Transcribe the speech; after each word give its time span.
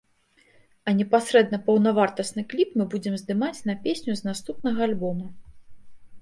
А 0.91 0.93
непасрэдна 1.01 1.59
паўнавартасны 1.67 2.45
кліп 2.53 2.69
мы 2.81 2.87
будзем 2.95 3.19
здымаць 3.23 3.61
на 3.71 3.77
песню 3.85 4.17
з 4.23 4.29
наступнага 4.31 4.79
альбома. 4.89 5.27